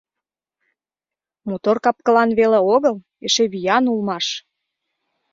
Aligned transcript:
Мотор 1.47 1.77
кап-кылан 1.83 2.29
веле 2.39 2.59
огыл, 2.75 2.95
эше 3.25 3.45
виян 3.51 3.85
улмаш. 3.91 4.25